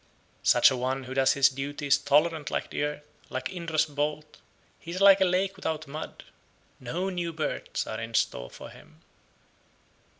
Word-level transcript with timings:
95. 0.39 0.39
Such 0.49 0.71
a 0.71 0.75
one 0.77 1.03
who 1.03 1.13
does 1.13 1.33
his 1.33 1.49
duty 1.49 1.85
is 1.85 1.99
tolerant 1.99 2.49
like 2.49 2.71
the 2.71 2.81
earth, 2.81 3.03
like 3.29 3.53
Indra's 3.53 3.85
bolt; 3.85 4.39
he 4.79 4.89
is 4.89 4.99
like 4.99 5.21
a 5.21 5.25
lake 5.25 5.55
without 5.55 5.85
mud; 5.87 6.23
no 6.79 7.11
new 7.11 7.31
births 7.31 7.85
are 7.85 8.01
in 8.01 8.15
store 8.15 8.49
for 8.49 8.71
him. 8.71 9.01